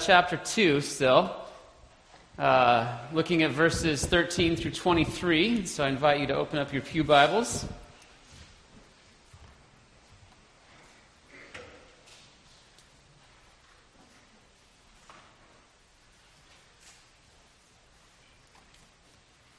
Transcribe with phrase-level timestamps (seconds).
[0.00, 1.36] chapter 2 still,
[2.38, 5.66] uh, looking at verses 13 through 23.
[5.66, 7.66] So I invite you to open up your Pew Bibles.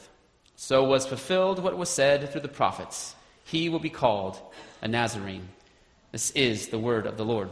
[0.61, 4.37] so was fulfilled what was said through the prophets He will be called
[4.83, 5.49] a Nazarene.
[6.11, 7.49] This is the word of the Lord.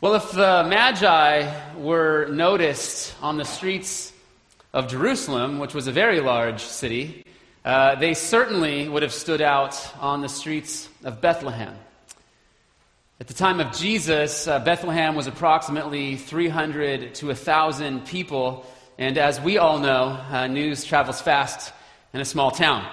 [0.00, 4.12] Well, if the Magi were noticed on the streets
[4.72, 7.24] of Jerusalem, which was a very large city,
[7.64, 11.74] uh, they certainly would have stood out on the streets of Bethlehem.
[13.20, 18.64] At the time of Jesus, uh, Bethlehem was approximately 300 to 1,000 people,
[18.96, 21.70] and as we all know, uh, news travels fast
[22.14, 22.90] in a small town.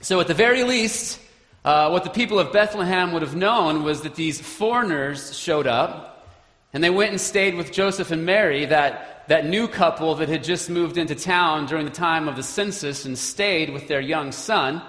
[0.00, 1.20] So, at the very least,
[1.64, 6.26] uh, what the people of Bethlehem would have known was that these foreigners showed up,
[6.72, 10.42] and they went and stayed with Joseph and Mary, that, that new couple that had
[10.42, 14.32] just moved into town during the time of the census and stayed with their young
[14.32, 14.82] son.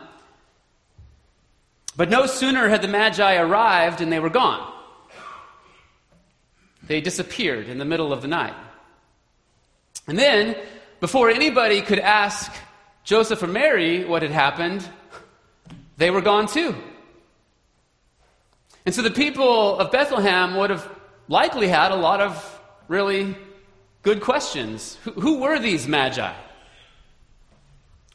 [1.98, 4.72] But no sooner had the Magi arrived and they were gone.
[6.84, 8.54] They disappeared in the middle of the night.
[10.08, 10.56] And then,
[11.00, 12.54] before anybody could ask
[13.04, 14.88] Joseph or Mary what had happened,
[15.98, 16.76] they were gone too.
[18.86, 20.88] And so the people of Bethlehem would have
[21.28, 23.36] likely had a lot of really
[24.04, 24.98] good questions.
[25.04, 26.34] Who, who were these Magi?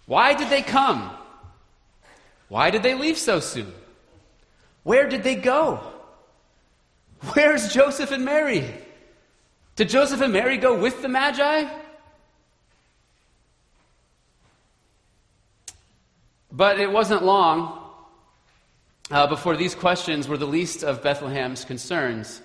[0.07, 1.11] Why did they come?
[2.53, 3.73] Why did they leave so soon?
[4.83, 5.81] Where did they go?
[7.33, 8.71] Where's Joseph and Mary?
[9.75, 11.65] Did Joseph and Mary go with the Magi?
[16.51, 17.89] But it wasn't long
[19.11, 22.43] uh, before these questions were the least of Bethlehem's concerns.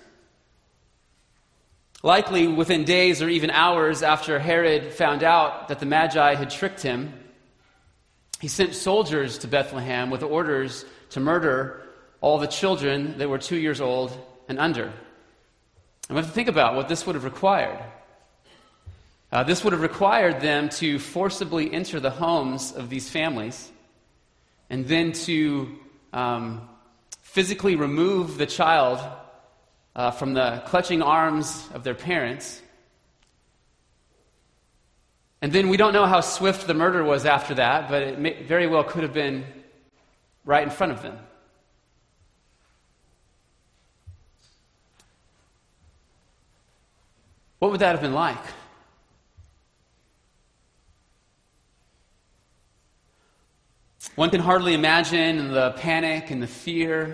[2.02, 6.80] Likely within days or even hours after Herod found out that the Magi had tricked
[6.80, 7.12] him,
[8.40, 11.82] he sent soldiers to Bethlehem with orders to murder
[12.20, 14.12] all the children that were two years old
[14.48, 14.84] and under.
[14.84, 14.94] And
[16.10, 17.82] we have to think about what this would have required.
[19.30, 23.70] Uh, this would have required them to forcibly enter the homes of these families
[24.70, 25.76] and then to
[26.12, 26.68] um,
[27.20, 29.00] physically remove the child
[29.94, 32.62] uh, from the clutching arms of their parents
[35.40, 38.42] and then we don't know how swift the murder was after that, but it may,
[38.42, 39.44] very well could have been
[40.44, 41.18] right in front of them.
[47.60, 48.38] What would that have been like?
[54.14, 57.04] One can hardly imagine the panic and the fear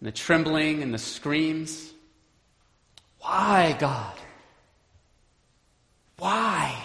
[0.00, 1.92] and the trembling and the screams.
[3.20, 4.14] Why, God?
[6.18, 6.76] Why?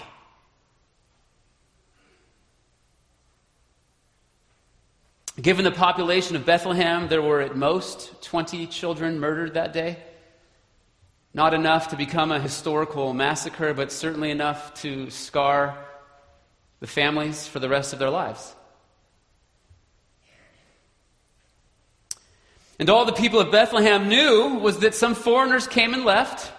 [5.41, 9.97] Given the population of Bethlehem, there were at most 20 children murdered that day.
[11.33, 15.75] Not enough to become a historical massacre, but certainly enough to scar
[16.79, 18.53] the families for the rest of their lives.
[22.77, 26.51] And all the people of Bethlehem knew was that some foreigners came and left.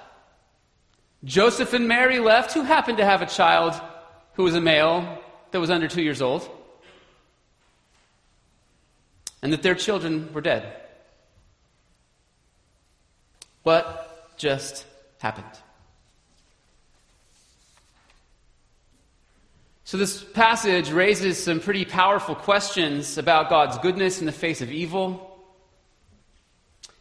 [1.24, 3.80] Joseph and Mary left, who happened to have a child
[4.34, 5.18] who was a male
[5.52, 6.48] that was under two years old,
[9.42, 10.70] and that their children were dead.
[13.62, 14.84] What just
[15.18, 15.46] happened?
[19.86, 24.70] So, this passage raises some pretty powerful questions about God's goodness in the face of
[24.70, 25.33] evil.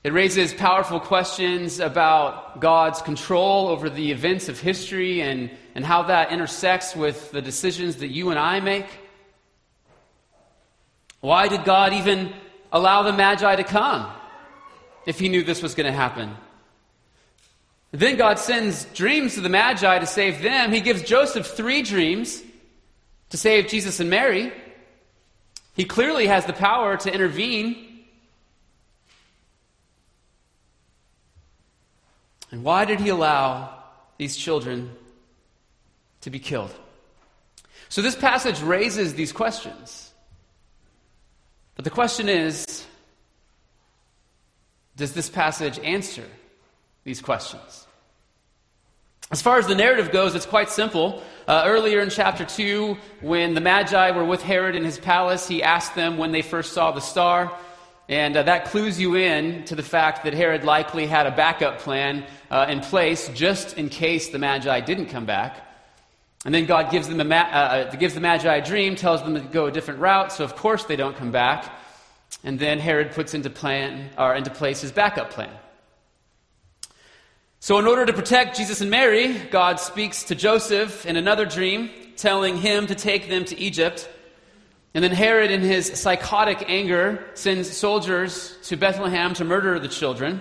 [0.03, 6.03] It raises powerful questions about God's control over the events of history and, and how
[6.03, 8.87] that intersects with the decisions that you and I make.
[11.21, 12.33] Why did God even
[12.69, 14.11] allow the Magi to come
[15.05, 16.35] if he knew this was going to happen?
[17.91, 20.73] Then God sends dreams to the Magi to save them.
[20.73, 22.43] He gives Joseph three dreams
[23.29, 24.51] to save Jesus and Mary.
[25.75, 27.82] He clearly has the power to intervene.
[32.53, 33.73] And why did he allow
[34.19, 34.91] these children
[36.21, 36.71] to be killed?
[37.89, 40.13] So, this passage raises these questions.
[41.73, 42.85] But the question is
[44.95, 46.27] does this passage answer
[47.03, 47.87] these questions?
[49.31, 51.23] As far as the narrative goes, it's quite simple.
[51.47, 55.63] Uh, earlier in chapter 2, when the Magi were with Herod in his palace, he
[55.63, 57.51] asked them when they first saw the star.
[58.09, 61.79] And uh, that clues you in to the fact that Herod likely had a backup
[61.79, 65.65] plan uh, in place just in case the Magi didn't come back.
[66.45, 69.23] And then God gives, them a ma- uh, uh, gives the Magi a dream, tells
[69.23, 71.73] them to go a different route, so of course they don't come back.
[72.43, 75.51] And then Herod puts into, plan, or into place his backup plan.
[77.61, 81.89] So, in order to protect Jesus and Mary, God speaks to Joseph in another dream,
[82.17, 84.09] telling him to take them to Egypt.
[84.95, 90.39] And then Herod, in his psychotic anger, sends soldiers to Bethlehem to murder the children.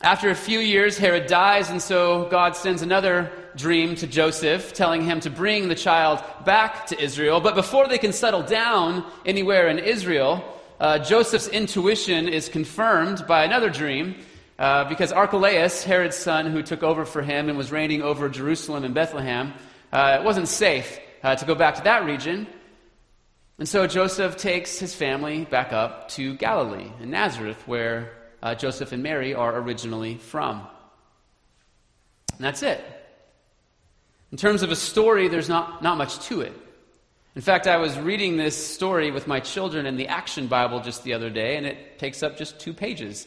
[0.00, 5.02] After a few years, Herod dies, and so God sends another dream to Joseph, telling
[5.02, 7.40] him to bring the child back to Israel.
[7.40, 10.44] But before they can settle down anywhere in Israel,
[10.78, 14.14] uh, Joseph's intuition is confirmed by another dream
[14.60, 18.84] uh, because Archelaus, Herod's son, who took over for him and was reigning over Jerusalem
[18.84, 19.52] and Bethlehem,
[19.92, 22.46] uh, it wasn't safe uh, to go back to that region.
[23.58, 28.12] And so Joseph takes his family back up to Galilee and Nazareth, where
[28.42, 30.66] uh, Joseph and Mary are originally from.
[32.36, 32.84] And that's it.
[34.30, 36.52] In terms of a story, there's not, not much to it.
[37.34, 41.02] In fact, I was reading this story with my children in the Action Bible just
[41.02, 43.26] the other day, and it takes up just two pages.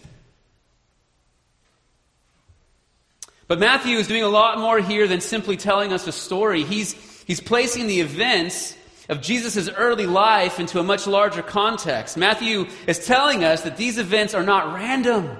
[3.47, 6.63] But Matthew is doing a lot more here than simply telling us a story.
[6.63, 6.93] He's,
[7.25, 8.77] he's placing the events
[9.11, 12.15] of Jesus' early life into a much larger context.
[12.15, 15.37] Matthew is telling us that these events are not random.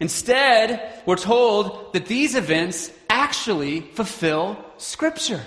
[0.00, 5.40] Instead, we're told that these events actually fulfill Scripture.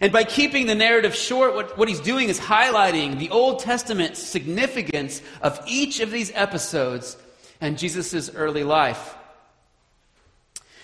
[0.00, 4.16] And by keeping the narrative short, what, what he's doing is highlighting the Old Testament
[4.16, 7.18] significance of each of these episodes
[7.60, 9.14] and Jesus' early life.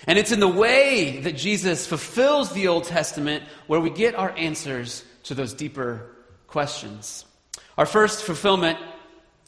[0.07, 4.31] And it's in the way that Jesus fulfills the Old Testament where we get our
[4.37, 6.11] answers to those deeper
[6.49, 7.25] questions.
[7.79, 8.79] Our first fulfillment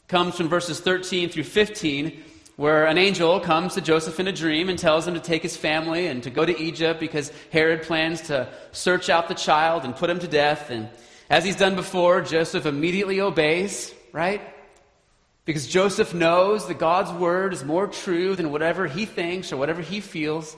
[0.07, 2.23] comes from verses 13 through 15,
[2.57, 5.57] where an angel comes to Joseph in a dream and tells him to take his
[5.57, 9.97] family and to go to Egypt because Herod plans to search out the child and
[9.97, 10.71] put him to death.
[10.71, 10.89] And
[11.29, 14.41] as he's done before, Joseph immediately obeys, right?
[15.45, 19.83] Because Joseph knows that God's word is more true than whatever he thinks or whatever
[19.83, 20.57] he feels.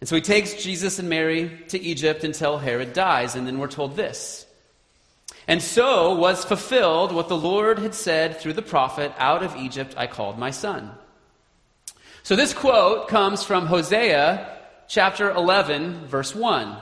[0.00, 3.68] And so he takes Jesus and Mary to Egypt until Herod dies, and then we're
[3.68, 4.46] told this.
[5.48, 9.94] And so was fulfilled what the Lord had said through the prophet, Out of Egypt
[9.96, 10.90] I called my son.
[12.22, 16.76] So this quote comes from Hosea chapter 11, verse 1.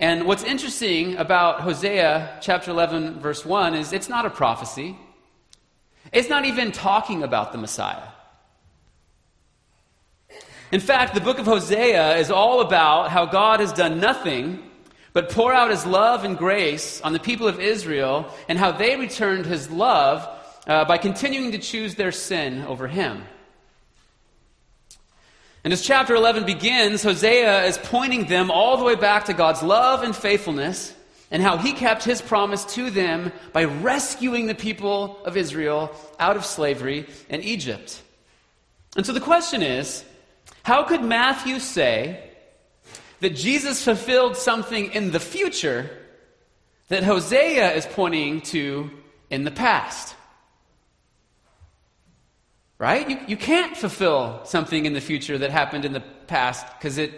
[0.00, 4.96] And what's interesting about Hosea chapter 11, verse 1 is it's not a prophecy.
[6.12, 8.08] It's not even talking about the Messiah.
[10.70, 14.62] In fact, the book of Hosea is all about how God has done nothing
[15.14, 18.96] but pour out his love and grace on the people of Israel and how they
[18.96, 20.28] returned his love
[20.66, 23.24] uh, by continuing to choose their sin over him.
[25.64, 29.62] And as chapter 11 begins, Hosea is pointing them all the way back to God's
[29.62, 30.94] love and faithfulness
[31.30, 36.36] and how he kept his promise to them by rescuing the people of Israel out
[36.36, 38.02] of slavery in Egypt.
[38.96, 40.04] And so the question is
[40.62, 42.30] how could Matthew say
[43.20, 45.90] that Jesus fulfilled something in the future
[46.88, 48.90] that Hosea is pointing to
[49.30, 50.14] in the past?
[52.78, 53.10] Right?
[53.10, 57.12] You, you can't fulfill something in the future that happened in the past because it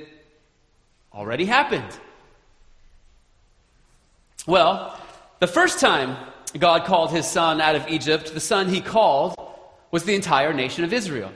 [1.12, 1.99] already happened.
[4.50, 4.99] Well,
[5.38, 6.16] the first time
[6.59, 9.37] God called his son out of Egypt, the son he called
[9.92, 11.30] was the entire nation of Israel.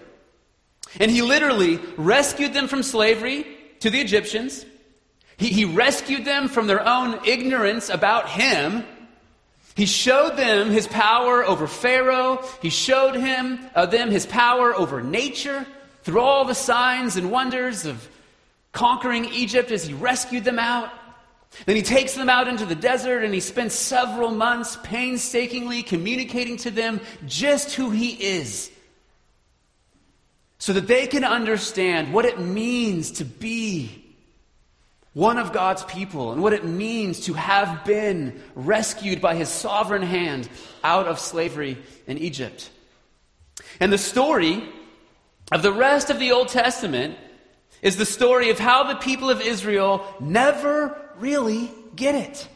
[0.98, 3.46] And he literally rescued them from slavery
[3.78, 4.66] to the Egyptians.
[5.36, 8.84] He, he rescued them from their own ignorance about him.
[9.76, 12.44] He showed them his power over Pharaoh.
[12.62, 15.64] He showed him, uh, them his power over nature
[16.02, 18.08] through all the signs and wonders of
[18.72, 20.90] conquering Egypt as he rescued them out.
[21.66, 26.56] Then he takes them out into the desert and he spends several months painstakingly communicating
[26.58, 28.70] to them just who he is
[30.58, 34.04] so that they can understand what it means to be
[35.12, 40.02] one of God's people and what it means to have been rescued by his sovereign
[40.02, 40.48] hand
[40.82, 42.70] out of slavery in Egypt.
[43.78, 44.68] And the story
[45.52, 47.16] of the rest of the Old Testament
[47.84, 52.48] is the story of how the people of Israel never really get it.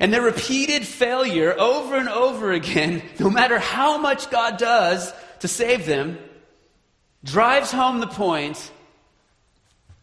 [0.00, 5.46] And their repeated failure over and over again, no matter how much God does to
[5.46, 6.18] save them,
[7.22, 8.70] drives home the point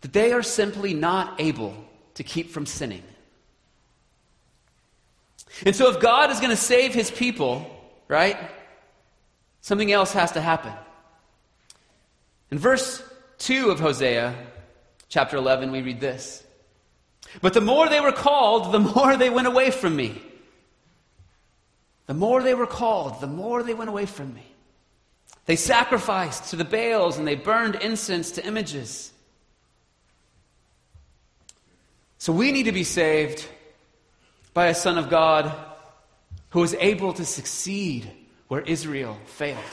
[0.01, 1.73] that they are simply not able
[2.13, 3.03] to keep from sinning.
[5.65, 7.65] And so, if God is going to save his people,
[8.07, 8.37] right,
[9.61, 10.73] something else has to happen.
[12.51, 13.03] In verse
[13.39, 14.35] 2 of Hosea,
[15.07, 16.43] chapter 11, we read this
[17.41, 20.21] But the more they were called, the more they went away from me.
[22.07, 24.43] The more they were called, the more they went away from me.
[25.45, 29.11] They sacrificed to the Baals and they burned incense to images.
[32.17, 33.47] So we need to be saved
[34.53, 35.53] by a Son of God
[36.49, 38.09] who is able to succeed
[38.47, 39.63] where Israel failed.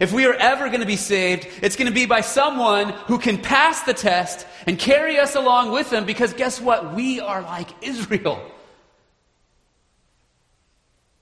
[0.00, 3.18] If we are ever going to be saved, it's going to be by someone who
[3.18, 6.94] can pass the test and carry us along with them because guess what?
[6.94, 8.50] We are like Israel.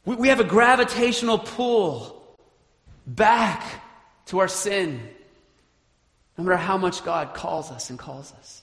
[0.05, 2.37] We, have a gravitational pull
[3.07, 3.63] back
[4.27, 5.01] to our sin,
[6.37, 8.63] no matter how much God calls us and calls us.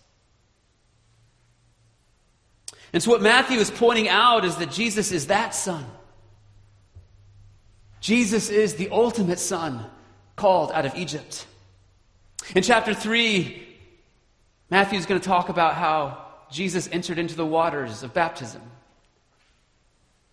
[2.92, 5.86] And so, what Matthew is pointing out is that Jesus is that son.
[8.02, 9.86] Jesus is the ultimate son
[10.40, 11.46] called out of Egypt.
[12.56, 13.62] In chapter 3,
[14.70, 18.62] Matthew is going to talk about how Jesus entered into the waters of baptism.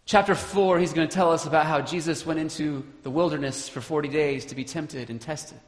[0.04, 3.80] Chapter 4, he's going to tell us about how Jesus went into the wilderness for
[3.80, 5.58] 40 days to be tempted and tested.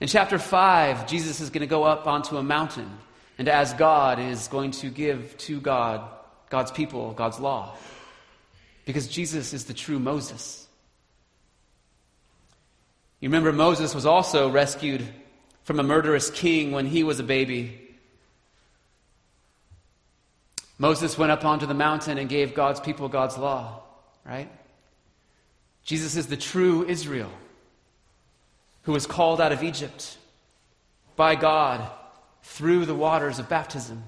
[0.00, 2.90] In chapter 5, Jesus is going to go up onto a mountain
[3.36, 6.08] and as God is going to give to God,
[6.48, 7.76] God's people, God's law.
[8.86, 10.65] Because Jesus is the true Moses.
[13.26, 15.04] You remember Moses was also rescued
[15.64, 17.76] from a murderous king when he was a baby.
[20.78, 23.82] Moses went up onto the mountain and gave God's people God's law,
[24.24, 24.48] right?
[25.82, 27.32] Jesus is the true Israel
[28.82, 30.18] who was called out of Egypt
[31.16, 31.84] by God
[32.44, 34.04] through the waters of baptism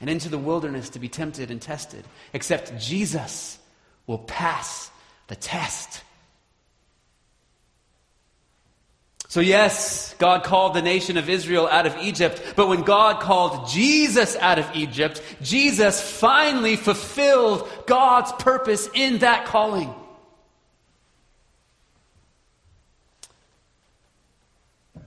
[0.00, 2.04] and into the wilderness to be tempted and tested.
[2.32, 3.60] Except Jesus
[4.08, 4.90] will pass
[5.28, 6.02] the test.
[9.34, 13.68] So, yes, God called the nation of Israel out of Egypt, but when God called
[13.68, 19.92] Jesus out of Egypt, Jesus finally fulfilled God's purpose in that calling.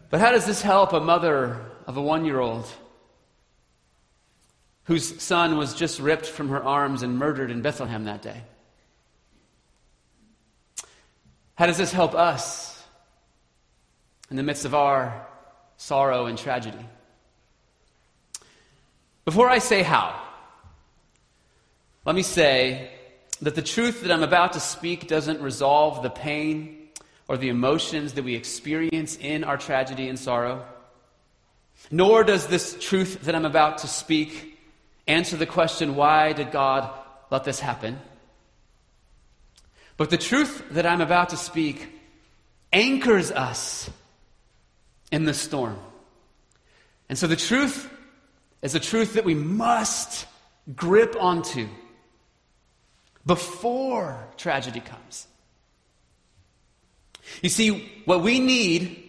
[0.10, 2.68] But how does this help a mother of a one year old
[4.84, 8.42] whose son was just ripped from her arms and murdered in Bethlehem that day?
[11.56, 12.77] How does this help us?
[14.30, 15.28] In the midst of our
[15.78, 16.86] sorrow and tragedy.
[19.26, 20.20] Before I say how,
[22.06, 22.92] let me say
[23.42, 26.88] that the truth that I'm about to speak doesn't resolve the pain
[27.28, 30.66] or the emotions that we experience in our tragedy and sorrow.
[31.92, 34.58] Nor does this truth that I'm about to speak
[35.08, 36.90] answer the question, why did God
[37.30, 38.00] let this happen?
[39.96, 41.88] But the truth that I'm about to speak
[42.72, 43.90] anchors us
[45.12, 45.78] in the storm.
[47.10, 47.90] And so the truth
[48.62, 50.26] is a truth that we must
[50.76, 51.68] grip onto
[53.26, 55.28] before tragedy comes.
[57.42, 59.04] You see, what we need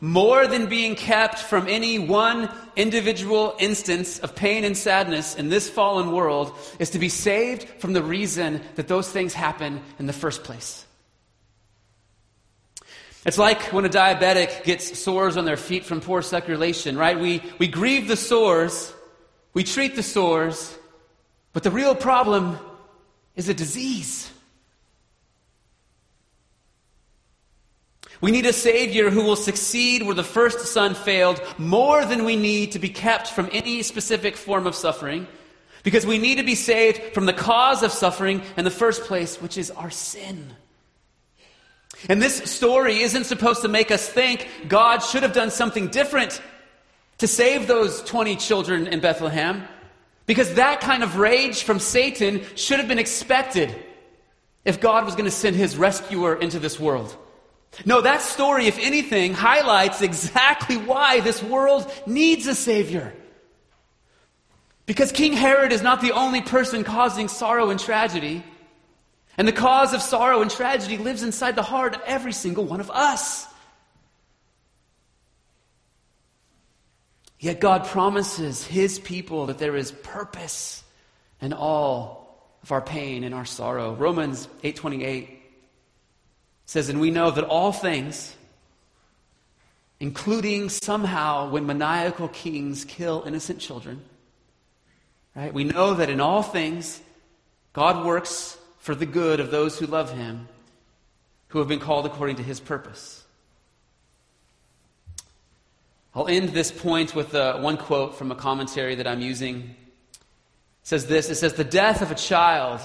[0.00, 5.68] more than being kept from any one individual instance of pain and sadness in this
[5.68, 10.12] fallen world is to be saved from the reason that those things happen in the
[10.12, 10.86] first place.
[13.26, 17.18] It's like when a diabetic gets sores on their feet from poor circulation, right?
[17.18, 18.94] We, we grieve the sores,
[19.52, 20.76] we treat the sores,
[21.52, 22.58] but the real problem
[23.36, 24.30] is a disease.
[28.22, 32.36] We need a Savior who will succeed where the first son failed more than we
[32.36, 35.26] need to be kept from any specific form of suffering.
[35.82, 39.40] Because we need to be saved from the cause of suffering in the first place,
[39.40, 40.54] which is our sin.
[42.08, 46.40] And this story isn't supposed to make us think God should have done something different
[47.18, 49.62] to save those 20 children in Bethlehem.
[50.26, 53.74] Because that kind of rage from Satan should have been expected
[54.64, 57.16] if God was going to send his rescuer into this world.
[57.84, 63.12] No, that story, if anything, highlights exactly why this world needs a Savior.
[64.86, 68.42] Because King Herod is not the only person causing sorrow and tragedy.
[69.40, 72.78] And the cause of sorrow and tragedy lives inside the heart of every single one
[72.78, 73.46] of us.
[77.38, 80.84] Yet God promises His people that there is purpose
[81.40, 83.94] in all of our pain and our sorrow.
[83.94, 85.30] Romans 8:28
[86.66, 88.36] says, And we know that all things,
[90.00, 94.02] including somehow when maniacal kings kill innocent children,
[95.34, 95.54] right?
[95.54, 97.00] We know that in all things,
[97.72, 100.48] God works for the good of those who love him,
[101.48, 103.24] who have been called according to his purpose.
[106.14, 109.76] I'll end this point with uh, one quote from a commentary that I'm using.
[110.12, 110.18] It
[110.82, 112.80] says this It says, The death of a child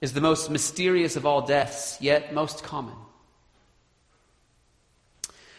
[0.00, 2.96] is the most mysterious of all deaths, yet most common.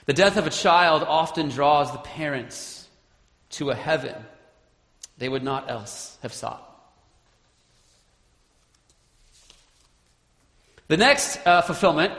[0.06, 2.88] The death of a child often draws the parents
[3.52, 4.16] to a heaven
[5.18, 6.67] they would not else have sought.
[10.88, 12.14] The next uh, fulfillment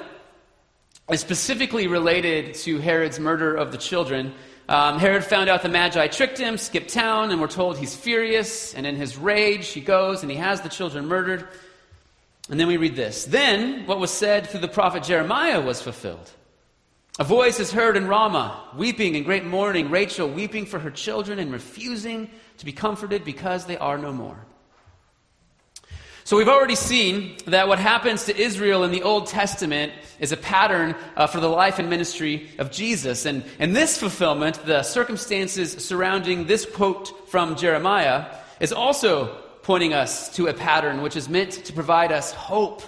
[1.11, 4.35] is specifically related to Herod's murder of the children.
[4.69, 8.75] Um, Herod found out the Magi tricked him, skipped town, and we're told he's furious.
[8.75, 11.49] And in his rage, he goes and he has the children murdered.
[12.51, 16.31] And then we read this Then what was said through the prophet Jeremiah was fulfilled.
[17.19, 21.39] A voice is heard in Ramah, weeping in great mourning, Rachel weeping for her children
[21.39, 24.45] and refusing to be comforted because they are no more.
[26.29, 30.37] So we've already seen that what happens to Israel in the Old Testament is a
[30.37, 33.25] pattern uh, for the life and ministry of Jesus.
[33.25, 38.27] And in this fulfillment, the circumstances surrounding this quote from Jeremiah
[38.61, 39.29] is also
[39.63, 42.83] pointing us to a pattern which is meant to provide us hope.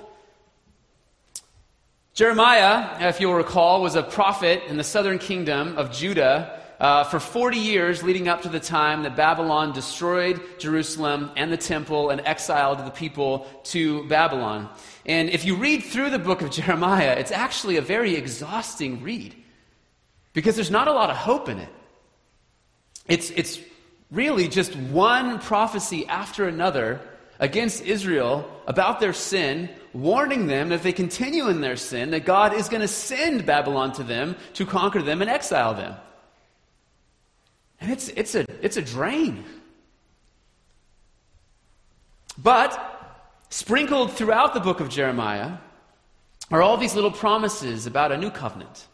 [2.12, 7.20] Jeremiah, if you'll recall, was a prophet in the southern kingdom of Judah uh, for
[7.20, 12.22] 40 years leading up to the time that Babylon destroyed Jerusalem and the temple and
[12.22, 14.68] exiled the people to Babylon.
[15.04, 19.34] And if you read through the book of Jeremiah, it's actually a very exhausting read
[20.32, 21.68] because there's not a lot of hope in it.
[23.06, 23.60] It's, it's
[24.10, 27.00] really just one prophecy after another
[27.38, 32.54] against Israel about their sin, warning them if they continue in their sin, that God
[32.54, 35.94] is going to send Babylon to them to conquer them and exile them.
[37.80, 39.44] And it's, it's, a, it's a drain.
[42.36, 42.78] But
[43.48, 45.58] sprinkled throughout the book of Jeremiah
[46.50, 48.86] are all these little promises about a new covenant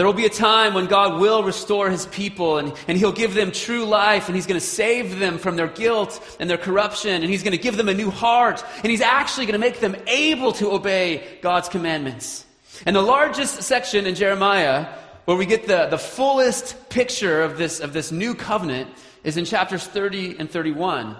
[0.00, 3.34] there will be a time when God will restore his people and, and he'll give
[3.34, 7.22] them true life and he's going to save them from their guilt and their corruption
[7.22, 9.80] and he's going to give them a new heart and he's actually going to make
[9.80, 12.46] them able to obey God's commandments.
[12.86, 14.88] And the largest section in Jeremiah
[15.30, 18.90] where we get the, the fullest picture of this, of this new covenant
[19.22, 21.14] is in chapters 30 and 31.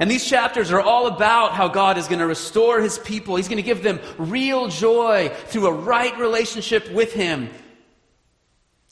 [0.00, 3.36] And these chapters are all about how God is going to restore his people.
[3.36, 7.50] He's going to give them real joy through a right relationship with him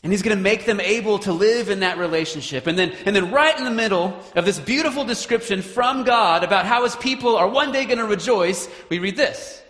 [0.04, 2.68] And he's going to make them able to live in that relationship.
[2.68, 6.64] And then, and then, right in the middle of this beautiful description from God about
[6.64, 9.60] how his people are one day going to rejoice, we read this.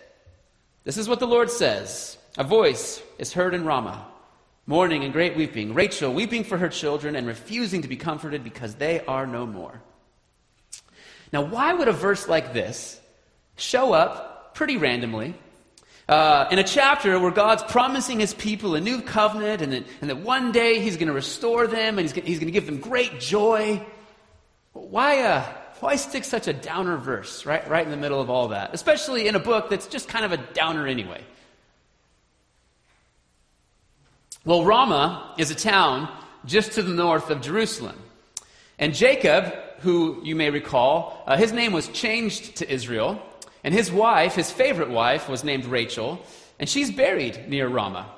[0.83, 4.05] This is what the Lord says A voice is heard in Ramah,
[4.69, 5.73] mourning and great weeping.
[5.73, 9.81] Rachel weeping for her children and refusing to be comforted because they are no more.
[11.33, 13.01] Now, why would a verse like this
[13.55, 15.33] show up pretty randomly
[16.07, 20.09] uh, in a chapter where God's promising his people a new covenant and that, and
[20.11, 22.79] that one day he's going to restore them and he's, he's going to give them
[22.79, 23.83] great joy.
[24.73, 25.45] Why, uh,
[25.79, 29.27] why stick such a downer verse right, right in the middle of all that, especially
[29.27, 31.23] in a book that's just kind of a downer anyway?
[34.45, 36.09] Well, Ramah is a town
[36.45, 37.97] just to the north of Jerusalem.
[38.77, 43.21] And Jacob, who you may recall, uh, his name was changed to Israel.
[43.63, 46.21] And his wife, his favorite wife, was named Rachel,
[46.59, 48.09] and she's buried near Ramah.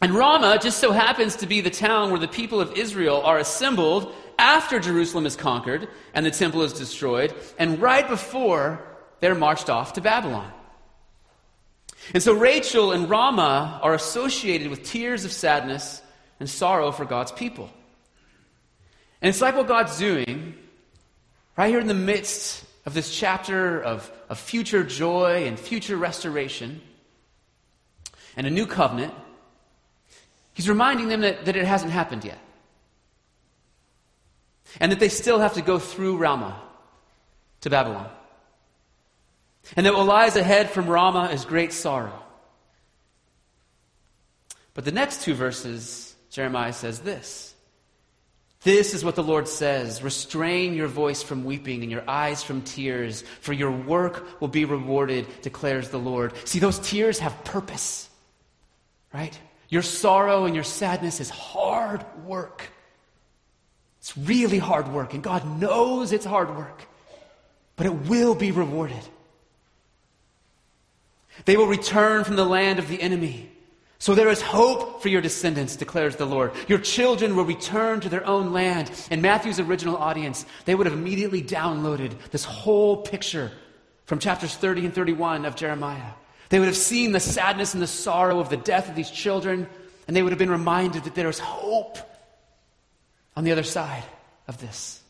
[0.00, 3.38] And Ramah just so happens to be the town where the people of Israel are
[3.38, 8.84] assembled after Jerusalem is conquered and the temple is destroyed, and right before
[9.20, 10.52] they're marched off to Babylon.
[12.14, 16.00] And so Rachel and Ramah are associated with tears of sadness
[16.40, 17.70] and sorrow for God's people.
[19.20, 20.54] And it's like what God's doing
[21.56, 26.80] right here in the midst of this chapter of, of future joy and future restoration
[28.36, 29.12] and a new covenant,
[30.54, 32.38] he's reminding them that, that it hasn't happened yet.
[34.80, 36.60] And that they still have to go through Ramah
[37.62, 38.08] to Babylon.
[39.76, 42.22] And that what lies ahead from Ramah is great sorrow.
[44.74, 47.48] But the next two verses, Jeremiah says this
[48.62, 52.62] this is what the Lord says Restrain your voice from weeping and your eyes from
[52.62, 56.32] tears, for your work will be rewarded, declares the Lord.
[56.44, 58.10] See, those tears have purpose,
[59.12, 59.38] right?
[59.68, 62.68] Your sorrow and your sadness is hard work.
[64.00, 66.82] It's really hard work, and God knows it's hard work,
[67.76, 69.02] but it will be rewarded.
[71.44, 73.50] They will return from the land of the enemy.
[74.00, 76.52] So there is hope for your descendants, declares the Lord.
[76.68, 78.90] Your children will return to their own land.
[79.10, 83.50] In Matthew's original audience, they would have immediately downloaded this whole picture
[84.06, 86.12] from chapters 30 and 31 of Jeremiah.
[86.48, 89.68] They would have seen the sadness and the sorrow of the death of these children,
[90.06, 91.98] and they would have been reminded that there is hope
[93.36, 94.04] on the other side
[94.46, 95.02] of this.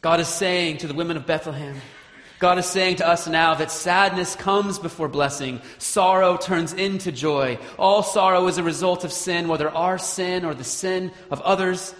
[0.00, 1.76] God is saying to the women of Bethlehem,
[2.38, 5.60] God is saying to us now that sadness comes before blessing.
[5.78, 7.58] Sorrow turns into joy.
[7.78, 11.94] All sorrow is a result of sin, whether our sin or the sin of others.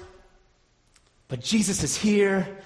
[1.26, 2.58] But Jesus is here.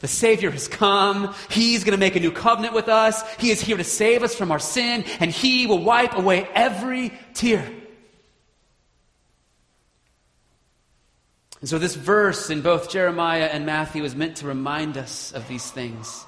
[0.00, 1.34] The Savior has come.
[1.50, 3.22] He's going to make a new covenant with us.
[3.36, 7.12] He is here to save us from our sin, and He will wipe away every
[7.34, 7.66] tear.
[11.60, 15.46] And so, this verse in both Jeremiah and Matthew is meant to remind us of
[15.48, 16.24] these things.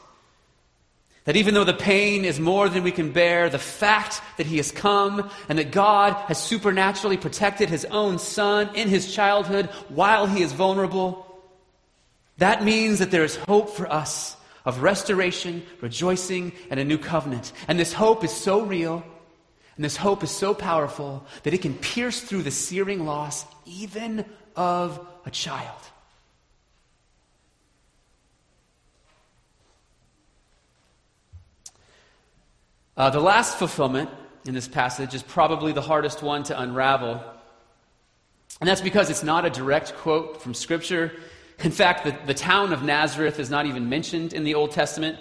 [1.25, 4.57] That even though the pain is more than we can bear, the fact that he
[4.57, 10.27] has come and that God has supernaturally protected his own son in his childhood while
[10.27, 11.27] he is vulnerable,
[12.39, 17.53] that means that there is hope for us of restoration, rejoicing, and a new covenant.
[17.69, 19.05] And this hope is so real
[19.77, 24.25] and this hope is so powerful that it can pierce through the searing loss even
[24.55, 25.81] of a child.
[32.95, 34.11] Uh, the last fulfillment
[34.45, 37.23] in this passage is probably the hardest one to unravel.
[38.61, 41.11] And that's because it's not a direct quote from Scripture.
[41.61, 45.19] In fact, the, the town of Nazareth is not even mentioned in the Old Testament.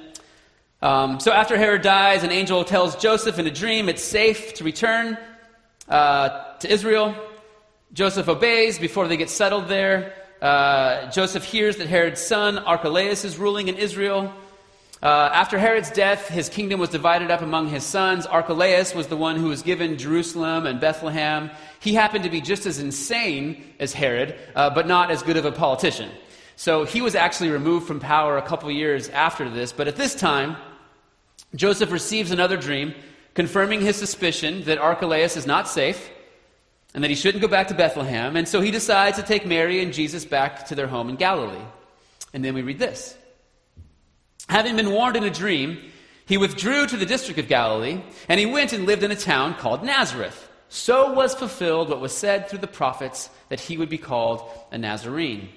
[0.82, 4.66] Um, so after Herod dies, an angel tells Joseph in a dream it's safe to
[4.66, 5.18] return
[5.88, 7.16] uh, to Israel.
[7.94, 10.14] Joseph obeys before they get settled there.
[10.42, 14.34] Uh, Joseph hears that Herod's son, Archelaus, is ruling in Israel.
[15.02, 18.28] Uh, after Herod's death, his kingdom was divided up among his sons.
[18.28, 21.50] Archelaus was the one who was given Jerusalem and Bethlehem.
[21.80, 25.46] He happened to be just as insane as Herod, uh, but not as good of
[25.46, 26.12] a politician.
[26.56, 29.74] So he was actually removed from power a couple years after this.
[29.74, 30.56] But at this time,
[31.56, 32.94] Joseph receives another dream
[33.34, 36.12] confirming his suspicion that Archelaus is not safe
[36.94, 38.36] and that he shouldn't go back to Bethlehem.
[38.36, 41.66] And so he decides to take Mary and Jesus back to their home in Galilee.
[42.34, 43.18] And then we read this.
[44.52, 45.78] Having been warned in a dream,
[46.26, 49.54] he withdrew to the district of Galilee, and he went and lived in a town
[49.54, 50.50] called Nazareth.
[50.68, 54.78] So was fulfilled what was said through the prophets that he would be called a
[54.78, 55.48] Nazarene.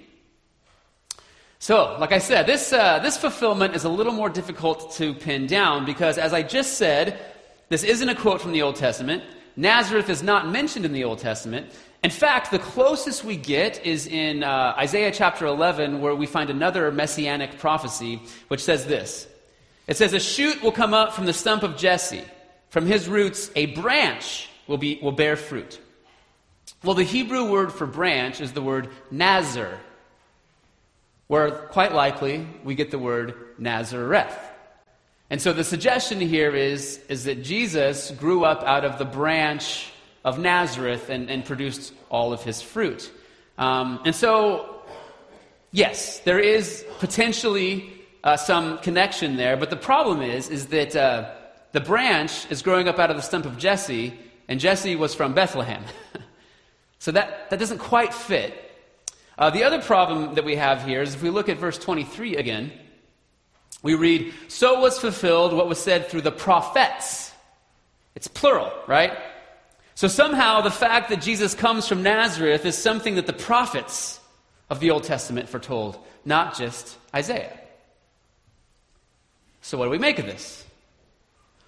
[1.58, 5.48] So, like I said, this, uh, this fulfillment is a little more difficult to pin
[5.48, 7.18] down because, as I just said,
[7.70, 9.24] this isn't a quote from the Old Testament.
[9.56, 11.72] Nazareth is not mentioned in the Old Testament.
[12.04, 16.50] In fact, the closest we get is in uh, Isaiah chapter 11, where we find
[16.50, 19.26] another messianic prophecy, which says this
[19.86, 22.22] It says, A shoot will come up from the stump of Jesse.
[22.68, 25.80] From his roots, a branch will, be, will bear fruit.
[26.82, 29.80] Well, the Hebrew word for branch is the word nazar,
[31.28, 34.36] where quite likely we get the word Nazareth.
[35.30, 39.90] And so the suggestion here is, is that Jesus grew up out of the branch
[40.24, 43.10] of Nazareth and, and produced all of his fruit.
[43.58, 44.82] Um, and so,
[45.70, 47.92] yes, there is potentially
[48.24, 51.30] uh, some connection there, but the problem is, is that uh,
[51.72, 55.34] the branch is growing up out of the stump of Jesse, and Jesse was from
[55.34, 55.84] Bethlehem.
[56.98, 58.54] so that, that doesn't quite fit.
[59.36, 62.36] Uh, the other problem that we have here is if we look at verse 23
[62.36, 62.72] again,
[63.82, 67.32] we read, So was fulfilled what was said through the prophets.
[68.14, 69.12] It's plural, right?
[69.94, 74.20] So somehow the fact that Jesus comes from Nazareth is something that the prophets
[74.68, 77.58] of the Old Testament foretold, not just Isaiah.
[79.62, 80.64] So what do we make of this?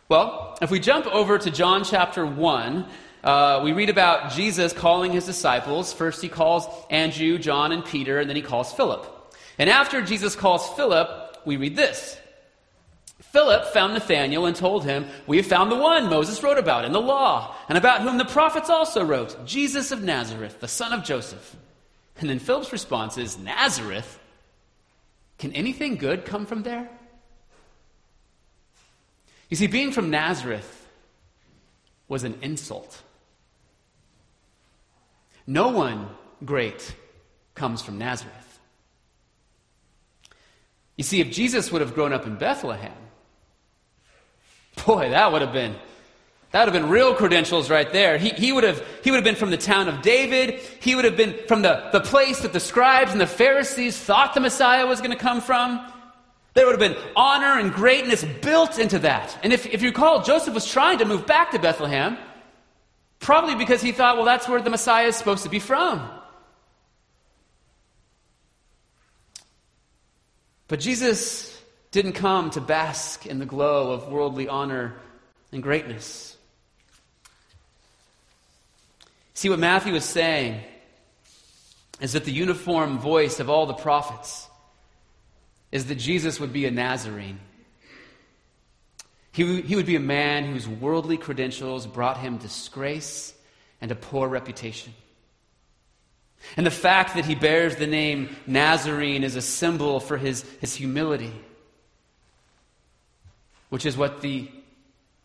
[0.08, 2.86] Well, if we jump over to John chapter 1,
[3.24, 5.92] uh, we read about Jesus calling his disciples.
[5.92, 9.34] First, he calls Andrew, John, and Peter, and then he calls Philip.
[9.58, 12.18] And after Jesus calls Philip, we read this.
[13.32, 16.92] Philip found Nathanael and told him, We have found the one Moses wrote about in
[16.92, 21.04] the law, and about whom the prophets also wrote, Jesus of Nazareth, the son of
[21.04, 21.56] Joseph.
[22.18, 24.18] And then Philip's response is, Nazareth?
[25.38, 26.88] Can anything good come from there?
[29.50, 30.88] You see, being from Nazareth
[32.08, 33.02] was an insult.
[35.46, 36.08] No one
[36.44, 36.94] great
[37.54, 38.60] comes from Nazareth.
[40.96, 42.92] You see, if Jesus would have grown up in Bethlehem,
[44.86, 45.76] boy, that would have been
[46.52, 48.16] that would have been real credentials right there.
[48.16, 50.60] He, he, would have, he would have been from the town of David.
[50.80, 54.32] He would have been from the, the place that the scribes and the Pharisees thought
[54.32, 55.86] the Messiah was going to come from.
[56.54, 59.38] There would have been honor and greatness built into that.
[59.42, 62.16] And if, if you recall, Joseph was trying to move back to Bethlehem,
[63.18, 66.08] probably because he thought, well, that's where the Messiah is supposed to be from.
[70.68, 71.55] But Jesus
[71.96, 74.96] didn't come to bask in the glow of worldly honor
[75.50, 76.36] and greatness.
[79.32, 80.60] See, what Matthew is saying
[81.98, 84.46] is that the uniform voice of all the prophets
[85.72, 87.40] is that Jesus would be a Nazarene.
[89.32, 93.32] He, he would be a man whose worldly credentials brought him disgrace
[93.80, 94.92] and a poor reputation.
[96.58, 100.74] And the fact that he bears the name Nazarene is a symbol for his, his
[100.74, 101.32] humility,
[103.68, 104.50] which is what the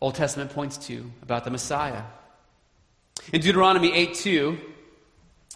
[0.00, 2.02] Old Testament points to about the Messiah.
[3.32, 4.58] In Deuteronomy 8 2,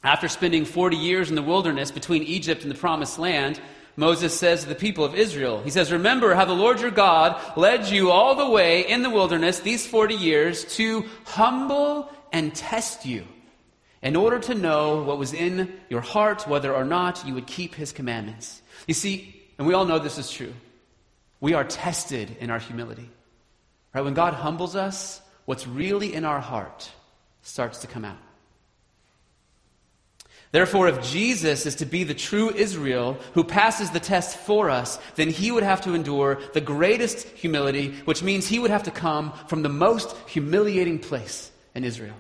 [0.05, 3.61] after spending 40 years in the wilderness between Egypt and the promised land,
[3.96, 7.40] Moses says to the people of Israel, He says, Remember how the Lord your God
[7.57, 13.07] led you all the way in the wilderness these 40 years to humble and test
[13.07, 13.27] you
[14.03, 17.75] in order to know what was in your heart, whether or not you would keep
[17.75, 18.61] his commandments.
[18.87, 20.53] You see, and we all know this is true,
[21.40, 23.11] we are tested in our humility.
[23.94, 24.05] Right?
[24.05, 26.90] When God humbles us, what's really in our heart
[27.42, 28.18] starts to come out.
[30.53, 34.99] Therefore, if Jesus is to be the true Israel who passes the test for us,
[35.16, 38.90] then he would have to endure the greatest humility, which means he would have to
[38.90, 42.14] come from the most humiliating place in Israel.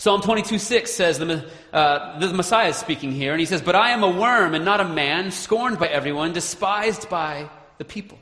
[0.00, 3.76] Psalm 22 6 says, the, uh, the Messiah is speaking here, and he says, But
[3.76, 8.18] I am a worm and not a man, scorned by everyone, despised by the people.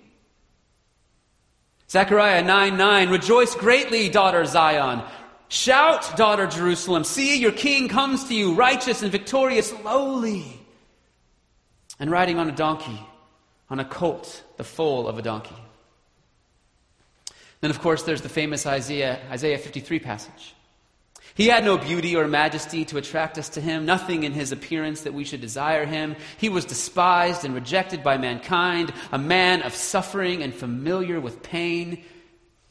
[1.89, 5.05] Zechariah 9 9, Rejoice greatly, daughter Zion.
[5.47, 7.05] Shout, daughter Jerusalem.
[7.05, 10.61] See, your king comes to you, righteous and victorious, lowly,
[12.01, 13.01] and riding on a donkey,
[13.71, 15.55] on a colt, the foal of a donkey.
[17.61, 20.57] Then, of course, there's the famous Isaiah, Isaiah 53 passage.
[21.39, 25.03] He had no beauty or majesty to attract us to him, nothing in his appearance
[25.03, 26.17] that we should desire him.
[26.37, 32.03] He was despised and rejected by mankind, a man of suffering and familiar with pain,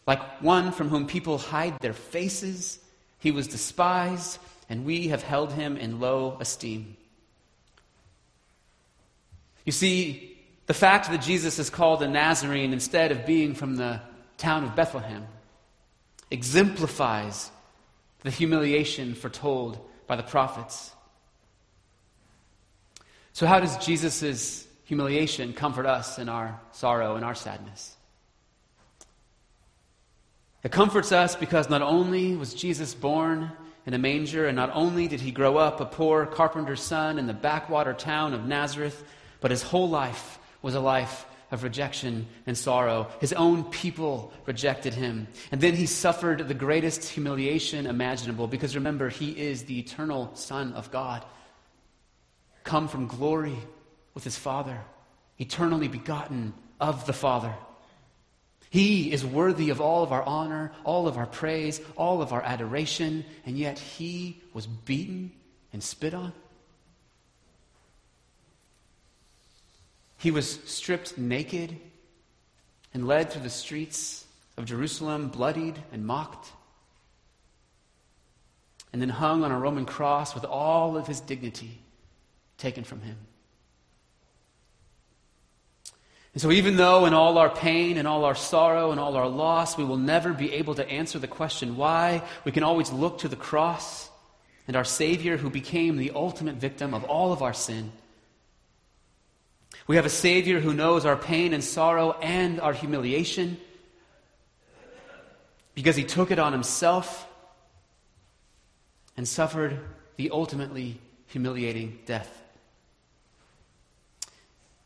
[0.06, 2.78] like one from whom people hide their faces.
[3.20, 6.98] He was despised, and we have held him in low esteem.
[9.64, 14.02] You see, the fact that Jesus is called a Nazarene instead of being from the
[14.38, 15.26] town of Bethlehem
[16.30, 17.50] exemplifies
[18.28, 20.92] the humiliation foretold by the prophets.
[23.32, 27.96] So, how does Jesus' humiliation comfort us in our sorrow and our sadness?
[30.62, 33.50] It comforts us because not only was Jesus born
[33.86, 37.28] in a manger, and not only did he grow up a poor carpenter's son in
[37.28, 39.06] the backwater town of Nazareth,
[39.40, 43.08] but his whole life was a life of rejection and sorrow.
[43.20, 45.28] His own people rejected him.
[45.52, 50.74] And then he suffered the greatest humiliation imaginable because remember, he is the eternal Son
[50.74, 51.24] of God,
[52.64, 53.58] come from glory
[54.14, 54.82] with his Father,
[55.38, 57.54] eternally begotten of the Father.
[58.70, 62.42] He is worthy of all of our honor, all of our praise, all of our
[62.42, 65.32] adoration, and yet he was beaten
[65.72, 66.34] and spit on.
[70.18, 71.78] He was stripped naked
[72.94, 74.26] and led through the streets
[74.58, 76.52] of Jerusalem, bloodied and mocked,
[78.92, 81.80] and then hung on a Roman cross with all of his dignity
[82.58, 83.18] taken from him.
[86.34, 89.28] And so, even though in all our pain and all our sorrow and all our
[89.28, 93.20] loss, we will never be able to answer the question why, we can always look
[93.20, 94.10] to the cross
[94.68, 97.92] and our Savior who became the ultimate victim of all of our sin.
[99.88, 103.58] We have a Savior who knows our pain and sorrow and our humiliation
[105.76, 107.26] because he took it on himself
[109.16, 109.80] and suffered
[110.18, 112.44] the ultimately humiliating death.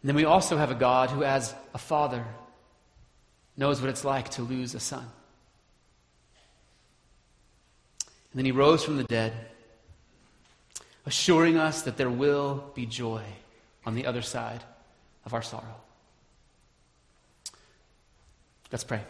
[0.02, 2.24] And then we also have a God who, as a father,
[3.58, 5.06] knows what it's like to lose a son.
[8.32, 9.34] And then he rose from the dead,
[11.08, 13.24] assuring us that there will be joy
[13.84, 14.64] on the other side
[15.26, 15.76] of our sorrow.
[18.72, 19.02] Let's pray.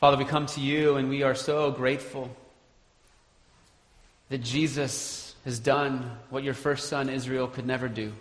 [0.00, 2.30] Father, we come to you and we are so grateful
[4.28, 8.12] that Jesus has done what your first son Israel could never do.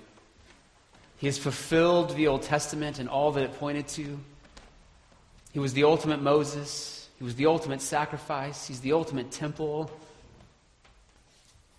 [1.18, 4.20] He has fulfilled the Old Testament and all that it pointed to.
[5.52, 7.08] He was the ultimate Moses.
[7.18, 8.68] He was the ultimate sacrifice.
[8.68, 9.92] He's the ultimate temple.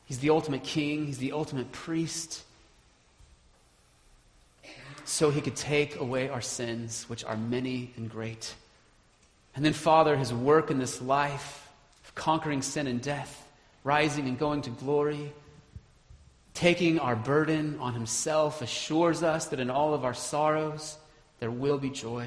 [0.06, 2.42] He's the ultimate king, he's the ultimate priest.
[5.04, 8.54] So he could take away our sins, which are many and great.
[9.54, 11.70] And then, Father, his work in this life
[12.04, 13.46] of conquering sin and death,
[13.82, 15.32] rising and going to glory,
[16.54, 20.96] taking our burden on himself, assures us that in all of our sorrows
[21.38, 22.26] there will be joy.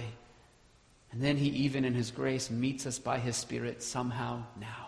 [1.11, 4.86] And then he, even in his grace, meets us by his Spirit somehow now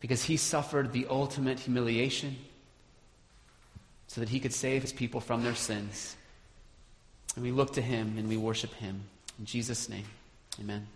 [0.00, 2.36] because he suffered the ultimate humiliation
[4.06, 6.16] so that he could save his people from their sins.
[7.36, 9.02] And we look to him and we worship him.
[9.38, 10.04] In Jesus' name,
[10.58, 10.86] amen.